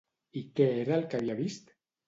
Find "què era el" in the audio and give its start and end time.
0.59-1.05